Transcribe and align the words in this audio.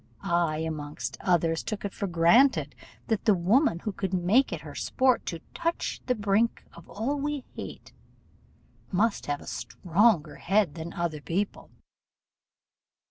I, 0.23 0.57
amongst 0.57 1.17
others, 1.21 1.61
took 1.61 1.85
it 1.85 1.93
for 1.93 2.07
granted, 2.07 2.73
that 3.05 3.25
the 3.25 3.35
woman 3.35 3.77
who 3.77 3.91
could 3.91 4.15
make 4.15 4.51
it 4.51 4.61
her 4.61 4.73
sport 4.73 5.27
to 5.27 5.41
'touch 5.53 6.01
the 6.07 6.15
brink 6.15 6.63
of 6.73 6.89
all 6.89 7.19
we 7.19 7.43
hate,' 7.53 7.93
must 8.91 9.27
have 9.27 9.41
a 9.41 9.45
stronger 9.45 10.37
head 10.37 10.73
than 10.73 10.91
other 10.93 11.21
people. 11.21 11.69